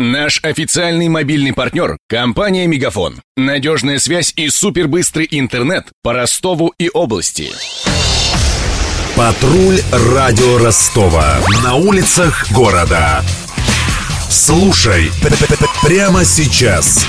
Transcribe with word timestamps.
Наш 0.00 0.40
официальный 0.42 1.08
мобильный 1.08 1.52
партнер– 1.52 1.96
компания 2.08 2.66
«Мегафон». 2.66 3.22
Надежная 3.36 4.00
связь 4.00 4.32
и 4.34 4.48
супербыстрый 4.48 5.28
интернет 5.30 5.86
по 6.02 6.12
Ростову 6.12 6.74
и 6.78 6.90
области. 6.92 7.52
Патруль 9.14 9.80
радио 9.92 10.58
Ростова. 10.58 11.38
На 11.62 11.76
улицах 11.76 12.50
города. 12.50 13.22
Слушай 14.28 15.12
прямо 15.84 16.24
сейчас. 16.24 17.06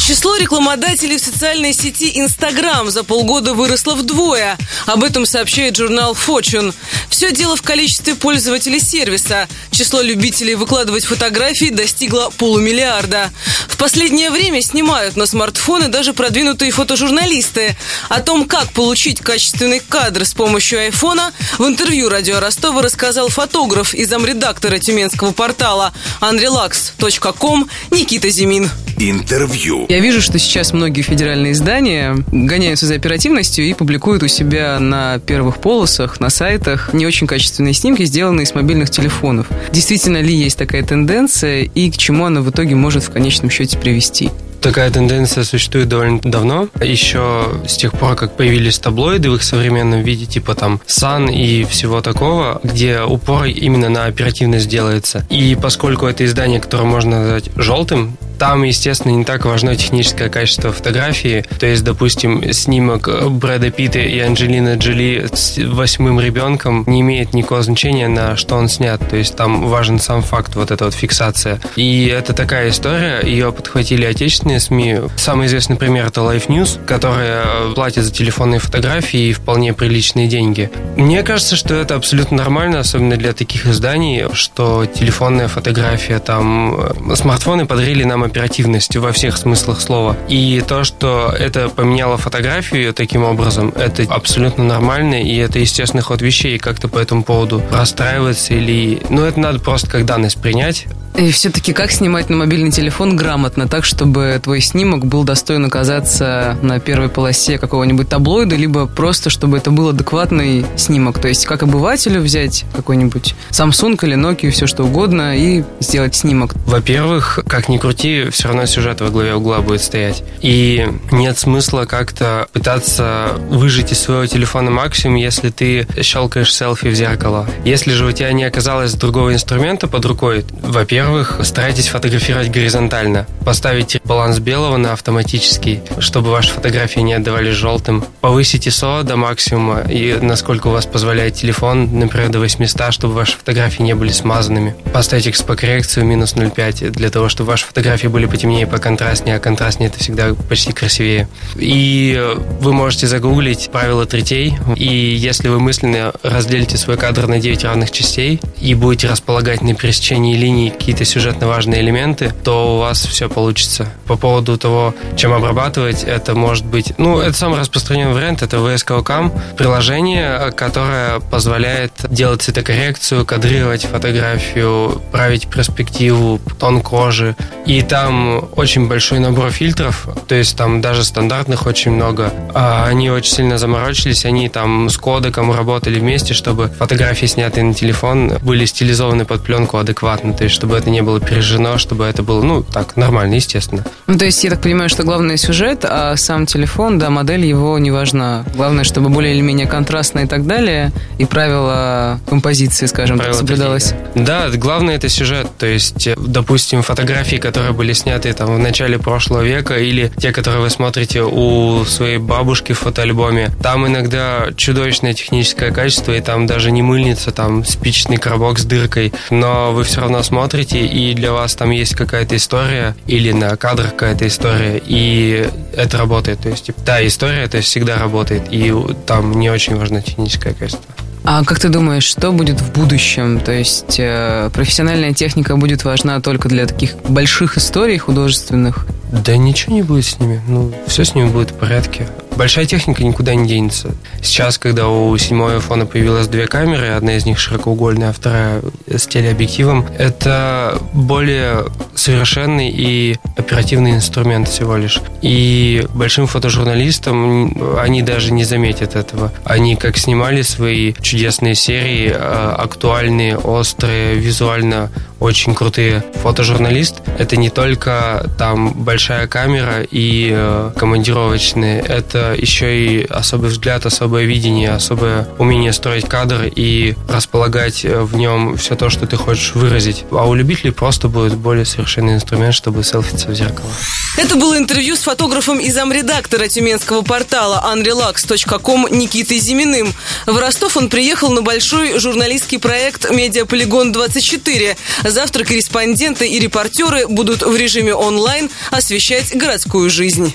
Число 0.00 0.34
рекламодателей 0.36 1.18
в 1.18 1.20
социальной 1.20 1.74
сети 1.74 2.18
Instagram 2.18 2.90
за 2.90 3.04
полгода 3.04 3.52
выросло 3.52 3.94
вдвое. 3.94 4.56
Об 4.86 5.04
этом 5.04 5.26
сообщает 5.26 5.76
журнал 5.76 6.14
Fortune. 6.14 6.74
Все 7.10 7.30
дело 7.30 7.54
в 7.54 7.62
количестве 7.62 8.14
пользователей 8.14 8.80
сервиса. 8.80 9.46
Число 9.80 10.02
любителей 10.02 10.56
выкладывать 10.56 11.06
фотографии 11.06 11.70
достигло 11.70 12.28
полумиллиарда. 12.36 13.30
В 13.66 13.78
последнее 13.78 14.28
время 14.30 14.60
снимают 14.60 15.16
на 15.16 15.24
смартфоны 15.24 15.88
даже 15.88 16.12
продвинутые 16.12 16.70
фотожурналисты. 16.70 17.74
О 18.10 18.20
том, 18.20 18.46
как 18.46 18.72
получить 18.72 19.22
качественный 19.22 19.80
кадр 19.80 20.26
с 20.26 20.34
помощью 20.34 20.80
айфона, 20.80 21.32
в 21.56 21.64
интервью 21.64 22.10
радио 22.10 22.40
Ростова 22.40 22.82
рассказал 22.82 23.30
фотограф 23.30 23.94
и 23.94 24.04
замредактора 24.04 24.78
тюменского 24.78 25.32
портала 25.32 25.94
andrelax.com 26.20 27.66
Никита 27.90 28.28
Зимин. 28.28 28.68
Интервью. 28.98 29.86
Я 29.88 30.00
вижу, 30.00 30.20
что 30.20 30.38
сейчас 30.38 30.74
многие 30.74 31.00
федеральные 31.00 31.52
издания 31.52 32.22
гоняются 32.30 32.84
за 32.84 32.96
оперативностью 32.96 33.64
и 33.64 33.72
публикуют 33.72 34.22
у 34.22 34.28
себя 34.28 34.78
на 34.78 35.18
первых 35.20 35.58
полосах, 35.62 36.20
на 36.20 36.28
сайтах 36.28 36.92
не 36.92 37.06
очень 37.06 37.26
качественные 37.26 37.72
снимки, 37.72 38.04
сделанные 38.04 38.44
с 38.44 38.54
мобильных 38.54 38.90
телефонов. 38.90 39.46
Действительно 39.72 40.20
ли 40.20 40.34
есть 40.34 40.58
такая 40.58 40.82
тенденция 40.82 41.62
и 41.62 41.90
к 41.90 41.96
чему 41.96 42.24
она 42.24 42.40
в 42.40 42.50
итоге 42.50 42.74
может 42.74 43.04
в 43.04 43.10
конечном 43.10 43.50
счете 43.50 43.78
привести? 43.78 44.30
Такая 44.60 44.90
тенденция 44.90 45.44
существует 45.44 45.88
довольно 45.88 46.20
давно, 46.20 46.68
еще 46.82 47.46
с 47.66 47.76
тех 47.76 47.92
пор, 47.92 48.14
как 48.14 48.36
появились 48.36 48.78
таблоиды 48.78 49.30
в 49.30 49.36
их 49.36 49.42
современном 49.42 50.02
виде, 50.02 50.26
типа 50.26 50.54
там 50.54 50.80
Sun 50.86 51.32
и 51.32 51.64
всего 51.64 52.02
такого, 52.02 52.60
где 52.62 53.00
упор 53.00 53.46
именно 53.46 53.88
на 53.88 54.04
оперативность 54.04 54.68
делается. 54.68 55.24
И 55.30 55.56
поскольку 55.60 56.06
это 56.06 56.26
издание, 56.26 56.60
которое 56.60 56.84
можно 56.84 57.20
назвать 57.20 57.48
желтым, 57.56 58.18
там, 58.40 58.62
естественно, 58.62 59.12
не 59.12 59.24
так 59.24 59.44
важно 59.44 59.76
техническое 59.76 60.30
качество 60.30 60.72
фотографии. 60.72 61.44
То 61.58 61.66
есть, 61.66 61.84
допустим, 61.84 62.52
снимок 62.54 63.06
Брэда 63.30 63.70
Питта 63.70 63.98
и 63.98 64.18
Анджелины 64.18 64.76
Джоли 64.78 65.28
с 65.30 65.58
восьмым 65.58 66.18
ребенком 66.18 66.84
не 66.86 67.02
имеет 67.02 67.34
никакого 67.34 67.62
значения, 67.62 68.08
на 68.08 68.36
что 68.36 68.56
он 68.56 68.70
снят. 68.70 68.98
То 69.10 69.16
есть, 69.16 69.36
там 69.36 69.68
важен 69.68 70.00
сам 70.00 70.22
факт, 70.22 70.56
вот 70.56 70.70
эта 70.70 70.86
вот 70.86 70.94
фиксация. 70.94 71.60
И 71.76 72.06
это 72.06 72.32
такая 72.32 72.70
история, 72.70 73.20
ее 73.22 73.52
подхватили 73.52 74.06
отечественные 74.06 74.58
СМИ. 74.58 75.00
Самый 75.16 75.46
известный 75.46 75.76
пример 75.76 76.06
это 76.06 76.22
Life 76.22 76.46
News, 76.46 76.82
которая 76.86 77.44
платит 77.74 78.04
за 78.04 78.10
телефонные 78.10 78.58
фотографии 78.58 79.20
и 79.20 79.32
вполне 79.34 79.74
приличные 79.74 80.28
деньги. 80.28 80.70
Мне 80.96 81.22
кажется, 81.24 81.56
что 81.56 81.74
это 81.74 81.94
абсолютно 81.94 82.38
нормально, 82.38 82.80
особенно 82.80 83.18
для 83.18 83.34
таких 83.34 83.66
изданий, 83.66 84.24
что 84.32 84.86
телефонная 84.86 85.48
фотография, 85.48 86.20
там, 86.20 86.80
смартфоны 87.14 87.66
подарили 87.66 88.04
нам 88.04 88.29
оперативностью 88.30 89.02
во 89.02 89.12
всех 89.12 89.36
смыслах 89.36 89.80
слова. 89.80 90.16
И 90.28 90.62
то, 90.66 90.84
что 90.84 91.34
это 91.36 91.68
поменяло 91.68 92.16
фотографию 92.16 92.94
таким 92.94 93.24
образом, 93.24 93.72
это 93.76 94.02
абсолютно 94.04 94.64
нормально, 94.64 95.22
и 95.22 95.36
это 95.36 95.58
естественный 95.58 96.02
ход 96.02 96.22
вещей. 96.22 96.58
Как-то 96.58 96.88
по 96.88 96.98
этому 96.98 97.24
поводу 97.24 97.62
расстраиваться 97.70 98.54
или... 98.54 99.02
Ну, 99.08 99.22
это 99.22 99.38
надо 99.38 99.60
просто 99.60 99.90
как 99.90 100.06
данность 100.06 100.40
принять. 100.40 100.86
И 101.20 101.32
все-таки 101.32 101.74
как 101.74 101.92
снимать 101.92 102.30
на 102.30 102.36
мобильный 102.36 102.70
телефон 102.70 103.14
грамотно, 103.14 103.68
так, 103.68 103.84
чтобы 103.84 104.40
твой 104.42 104.62
снимок 104.62 105.04
был 105.04 105.22
достоин 105.22 105.66
оказаться 105.66 106.56
на 106.62 106.80
первой 106.80 107.10
полосе 107.10 107.58
какого-нибудь 107.58 108.08
таблоида, 108.08 108.56
либо 108.56 108.86
просто, 108.86 109.28
чтобы 109.28 109.58
это 109.58 109.70
был 109.70 109.90
адекватный 109.90 110.64
снимок. 110.78 111.18
То 111.18 111.28
есть, 111.28 111.44
как 111.44 111.62
обывателю 111.62 112.22
взять 112.22 112.64
какой-нибудь 112.74 113.34
Samsung 113.50 113.98
или 114.06 114.16
Nokia, 114.16 114.48
все 114.48 114.66
что 114.66 114.84
угодно, 114.84 115.36
и 115.36 115.62
сделать 115.80 116.14
снимок. 116.14 116.54
Во-первых, 116.64 117.40
как 117.46 117.68
ни 117.68 117.76
крути, 117.76 118.30
все 118.30 118.48
равно 118.48 118.64
сюжет 118.64 119.02
во 119.02 119.10
главе 119.10 119.34
угла 119.34 119.60
будет 119.60 119.82
стоять. 119.82 120.22
И 120.40 120.88
нет 121.12 121.36
смысла 121.36 121.84
как-то 121.84 122.48
пытаться 122.54 123.32
выжить 123.50 123.92
из 123.92 124.00
своего 124.00 124.24
телефона 124.24 124.70
максимум, 124.70 125.16
если 125.16 125.50
ты 125.50 125.86
щелкаешь 126.00 126.54
селфи 126.54 126.88
в 126.88 126.94
зеркало. 126.94 127.46
Если 127.66 127.92
же 127.92 128.06
у 128.06 128.12
тебя 128.12 128.32
не 128.32 128.44
оказалось 128.44 128.94
другого 128.94 129.34
инструмента 129.34 129.86
под 129.86 130.06
рукой, 130.06 130.46
во-первых, 130.62 131.09
во-первых, 131.10 131.44
старайтесь 131.44 131.88
фотографировать 131.88 132.50
горизонтально. 132.50 133.26
Поставить 133.44 134.00
баланс 134.04 134.38
белого 134.38 134.76
на 134.76 134.92
автоматический, 134.92 135.80
чтобы 135.98 136.30
ваши 136.30 136.50
фотографии 136.50 137.00
не 137.00 137.14
отдавали 137.14 137.50
желтым. 137.50 138.04
Повысить 138.20 138.68
ISO 138.68 139.02
до 139.02 139.16
максимума 139.16 139.80
и 139.88 140.16
насколько 140.20 140.68
у 140.68 140.70
вас 140.70 140.86
позволяет 140.86 141.34
телефон, 141.34 141.98
например, 141.98 142.28
до 142.28 142.38
800, 142.38 142.92
чтобы 142.92 143.14
ваши 143.14 143.36
фотографии 143.36 143.82
не 143.82 143.94
были 143.94 144.12
смазанными. 144.12 144.76
Поставить 144.92 145.26
экспокоррекцию 145.26 146.06
минус 146.06 146.34
0,5 146.34 146.90
для 146.90 147.10
того, 147.10 147.28
чтобы 147.28 147.50
ваши 147.50 147.66
фотографии 147.66 148.06
были 148.06 148.26
потемнее, 148.26 148.66
по 148.66 148.78
контрастнее, 148.78 149.36
а 149.36 149.40
контрастнее 149.40 149.88
это 149.88 149.98
всегда 149.98 150.34
почти 150.48 150.72
красивее. 150.72 151.28
И 151.56 152.22
вы 152.60 152.72
можете 152.72 153.08
загуглить 153.08 153.70
правила 153.72 154.06
третей, 154.06 154.54
и 154.76 154.86
если 154.86 155.48
вы 155.48 155.58
мысленно 155.58 156.12
разделите 156.22 156.76
свой 156.76 156.96
кадр 156.96 157.26
на 157.26 157.40
9 157.40 157.64
равных 157.64 157.90
частей 157.90 158.40
и 158.60 158.74
будете 158.74 159.08
располагать 159.08 159.62
на 159.62 159.74
пересечении 159.74 160.36
линий 160.36 160.70
какие-то 160.90 161.04
сюжетно 161.04 161.46
важные 161.46 161.82
элементы, 161.82 162.32
то 162.42 162.74
у 162.74 162.78
вас 162.80 163.06
все 163.06 163.28
получится. 163.28 163.88
По 164.06 164.16
поводу 164.16 164.58
того, 164.58 164.92
чем 165.16 165.32
обрабатывать, 165.32 166.02
это 166.02 166.34
может 166.34 166.66
быть... 166.66 166.94
Ну, 166.98 167.20
это 167.20 167.32
самый 167.32 167.60
распространенный 167.60 168.12
вариант, 168.12 168.42
это 168.42 168.56
VS 168.56 168.84
Cam, 169.04 169.30
приложение, 169.56 170.50
которое 170.50 171.20
позволяет 171.20 171.92
делать 172.08 172.42
цветокоррекцию, 172.42 173.24
кадрировать 173.24 173.84
фотографию, 173.84 175.00
править 175.12 175.46
перспективу, 175.46 176.40
тон 176.58 176.80
кожи. 176.82 177.36
И 177.66 177.82
там 177.82 178.48
очень 178.56 178.88
большой 178.88 179.20
набор 179.20 179.52
фильтров, 179.52 180.08
то 180.26 180.34
есть 180.34 180.56
там 180.56 180.80
даже 180.80 181.04
стандартных 181.04 181.66
очень 181.66 181.92
много. 181.92 182.32
А 182.52 182.86
они 182.88 183.10
очень 183.10 183.32
сильно 183.32 183.58
заморочились, 183.58 184.24
они 184.24 184.48
там 184.48 184.90
с 184.90 184.96
кодеком 184.96 185.52
работали 185.52 186.00
вместе, 186.00 186.34
чтобы 186.34 186.68
фотографии, 186.68 187.26
снятые 187.26 187.62
на 187.62 187.74
телефон, 187.74 188.32
были 188.42 188.64
стилизованы 188.64 189.24
под 189.24 189.44
пленку 189.44 189.76
адекватно, 189.76 190.32
то 190.32 190.42
есть 190.42 190.56
чтобы 190.56 190.79
это 190.80 190.90
не 190.90 191.02
было 191.02 191.20
пережено, 191.20 191.78
чтобы 191.78 192.04
это 192.04 192.22
было, 192.22 192.42
ну, 192.42 192.62
так, 192.62 192.96
нормально, 192.96 193.34
естественно. 193.34 193.84
Ну, 194.06 194.18
то 194.18 194.24
есть, 194.24 194.42
я 194.42 194.50
так 194.50 194.60
понимаю, 194.60 194.88
что 194.88 195.04
главный 195.04 195.36
сюжет, 195.36 195.84
а 195.88 196.16
сам 196.16 196.46
телефон, 196.46 196.98
да, 196.98 197.10
модель 197.10 197.44
его 197.44 197.78
не 197.78 197.90
важна. 197.90 198.44
Главное, 198.54 198.84
чтобы 198.84 199.08
более 199.08 199.34
или 199.34 199.40
менее 199.40 199.66
контрастно 199.66 200.20
и 200.20 200.26
так 200.26 200.46
далее, 200.46 200.92
и 201.18 201.24
правила 201.24 202.20
композиции, 202.26 202.86
скажем 202.86 203.18
правила 203.18 203.38
так, 203.38 203.40
соблюдалось. 203.40 203.84
Такие, 203.84 204.26
да. 204.26 204.48
да, 204.48 204.56
главное 204.56 204.96
это 204.96 205.08
сюжет, 205.08 205.46
то 205.58 205.66
есть, 205.66 206.08
допустим, 206.16 206.82
фотографии, 206.82 207.36
которые 207.36 207.72
были 207.72 207.92
сняты 207.92 208.32
там 208.32 208.54
в 208.54 208.58
начале 208.58 208.98
прошлого 208.98 209.42
века, 209.42 209.78
или 209.78 210.10
те, 210.18 210.32
которые 210.32 210.62
вы 210.62 210.70
смотрите 210.70 211.22
у 211.22 211.84
своей 211.84 212.18
бабушки 212.18 212.72
в 212.72 212.78
фотоальбоме, 212.80 213.50
там 213.62 213.86
иногда 213.86 214.48
чудовищное 214.56 215.14
техническое 215.14 215.70
качество, 215.70 216.12
и 216.12 216.20
там 216.20 216.46
даже 216.46 216.70
не 216.70 216.82
мыльница, 216.82 217.30
там 217.30 217.64
спичный 217.64 218.16
коробок 218.16 218.58
с 218.58 218.64
дыркой, 218.64 219.12
но 219.30 219.72
вы 219.72 219.84
все 219.84 220.00
равно 220.00 220.22
смотрите 220.22 220.69
смотрите, 220.70 220.86
и 220.86 221.14
для 221.14 221.32
вас 221.32 221.54
там 221.54 221.70
есть 221.70 221.94
какая-то 221.94 222.36
история, 222.36 222.94
или 223.06 223.32
на 223.32 223.56
кадрах 223.56 223.90
какая-то 223.90 224.26
история, 224.26 224.80
и 224.84 225.48
это 225.76 225.98
работает. 225.98 226.40
То 226.40 226.48
есть, 226.48 226.66
типа, 226.66 226.80
та 226.82 227.06
история, 227.06 227.48
то 227.48 227.56
есть 227.56 227.68
всегда 227.68 227.98
работает, 227.98 228.42
и 228.50 228.72
там 229.06 229.32
не 229.32 229.50
очень 229.50 229.76
важно 229.76 230.02
техническое 230.02 230.54
качество. 230.54 230.84
А 231.22 231.44
как 231.44 231.58
ты 231.58 231.68
думаешь, 231.68 232.04
что 232.04 232.32
будет 232.32 232.60
в 232.60 232.72
будущем? 232.72 233.40
То 233.40 233.52
есть 233.52 233.96
э, 233.98 234.48
профессиональная 234.54 235.12
техника 235.12 235.56
будет 235.56 235.84
важна 235.84 236.18
только 236.20 236.48
для 236.48 236.66
таких 236.66 236.96
больших 237.08 237.58
историй 237.58 237.98
художественных? 237.98 238.86
Да 239.12 239.36
ничего 239.36 239.74
не 239.74 239.82
будет 239.82 240.06
с 240.06 240.18
ними. 240.18 240.40
Ну, 240.48 240.72
все 240.86 241.04
с 241.04 241.14
ними 241.14 241.28
будет 241.28 241.50
в 241.50 241.54
порядке 241.54 242.06
большая 242.40 242.64
техника 242.64 243.04
никуда 243.04 243.34
не 243.34 243.46
денется. 243.46 243.94
Сейчас, 244.22 244.56
когда 244.56 244.88
у 244.88 245.14
седьмого 245.18 245.56
айфона 245.56 245.84
появилось 245.84 246.26
две 246.26 246.46
камеры, 246.46 246.86
одна 246.86 247.18
из 247.18 247.26
них 247.26 247.38
широкоугольная, 247.38 248.08
а 248.08 248.12
вторая 248.14 248.62
с 248.88 249.06
телеобъективом, 249.06 249.84
это 249.98 250.80
более 250.94 251.66
совершенный 251.94 252.70
и 252.70 253.18
оперативный 253.36 253.90
инструмент 253.90 254.48
всего 254.48 254.78
лишь. 254.78 255.00
И 255.20 255.86
большим 255.92 256.26
фотожурналистам 256.26 257.78
они 257.78 258.00
даже 258.00 258.32
не 258.32 258.44
заметят 258.44 258.96
этого. 258.96 259.32
Они 259.44 259.76
как 259.76 259.98
снимали 259.98 260.40
свои 260.40 260.94
чудесные 260.94 261.54
серии, 261.54 262.10
а, 262.10 262.56
актуальные, 262.58 263.36
острые, 263.36 264.14
визуально 264.14 264.90
очень 265.20 265.54
крутые. 265.54 266.02
Фотожурналист— 266.14 267.02
это 267.18 267.36
не 267.36 267.50
только 267.50 268.26
там 268.38 268.72
большая 268.72 269.26
камера 269.26 269.82
и 269.82 270.30
э, 270.32 270.70
командировочные, 270.76 271.80
это 271.80 272.29
еще 272.36 272.84
и 272.84 273.04
особый 273.04 273.50
взгляд, 273.50 273.86
особое 273.86 274.24
видение, 274.24 274.70
особое 274.70 275.28
умение 275.38 275.72
строить 275.72 276.08
кадр 276.08 276.44
и 276.44 276.94
располагать 277.08 277.84
в 277.84 278.16
нем 278.16 278.56
все 278.56 278.76
то, 278.76 278.90
что 278.90 279.06
ты 279.06 279.16
хочешь 279.16 279.54
выразить. 279.54 280.04
А 280.10 280.26
у 280.26 280.34
любителей 280.34 280.72
просто 280.72 281.08
будет 281.08 281.36
более 281.36 281.64
совершенный 281.64 282.14
инструмент, 282.14 282.54
чтобы 282.54 282.84
селфиться 282.84 283.28
в 283.28 283.34
зеркало. 283.34 283.70
Это 284.16 284.36
было 284.36 284.58
интервью 284.58 284.96
с 284.96 285.00
фотографом 285.00 285.58
и 285.58 285.70
замредактора 285.70 286.48
тюменского 286.48 287.02
портала 287.02 287.64
unrelax.com 287.74 288.88
Никитой 288.90 289.38
Зиминым. 289.38 289.94
В 290.26 290.36
Ростов 290.36 290.76
он 290.76 290.88
приехал 290.88 291.30
на 291.30 291.42
большой 291.42 291.98
журналистский 291.98 292.58
проект 292.58 293.10
«Медиаполигон-24». 293.10 294.76
Завтра 295.04 295.44
корреспонденты 295.44 296.28
и 296.28 296.38
репортеры 296.38 297.06
будут 297.08 297.42
в 297.42 297.56
режиме 297.56 297.94
онлайн 297.94 298.50
освещать 298.70 299.34
городскую 299.34 299.90
жизнь. 299.90 300.34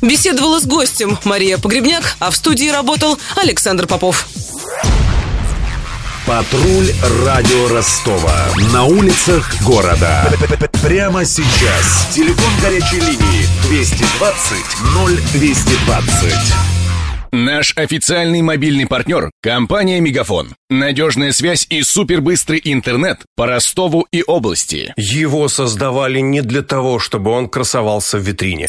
Беседовала 0.00 0.60
с 0.60 0.66
гостем 0.66 1.18
Мария 1.24 1.58
Погребняк, 1.58 2.16
а 2.18 2.30
в 2.30 2.36
студии 2.36 2.68
работал 2.68 3.18
Александр 3.36 3.86
Попов. 3.86 4.28
Патруль 6.26 6.92
радио 7.24 7.68
Ростова. 7.68 8.46
На 8.72 8.84
улицах 8.84 9.52
города. 9.64 10.32
Прямо 10.82 11.24
сейчас. 11.24 12.08
Телефон 12.14 12.52
горячей 12.62 13.00
линии 13.00 13.46
220 13.68 14.58
0220. 15.34 16.34
Наш 17.32 17.76
официальный 17.76 18.42
мобильный 18.42 18.86
партнер– 18.86 19.30
компания 19.42 20.00
«Мегафон». 20.00 20.54
Надежная 20.68 21.32
связь 21.32 21.66
и 21.70 21.82
супербыстрый 21.82 22.60
интернет 22.62 23.20
по 23.36 23.46
Ростову 23.46 24.06
и 24.10 24.24
области. 24.26 24.92
Его 24.96 25.48
создавали 25.48 26.18
не 26.20 26.42
для 26.42 26.62
того, 26.62 26.98
чтобы 26.98 27.30
он 27.30 27.48
красовался 27.48 28.18
в 28.18 28.22
витрине. 28.22 28.68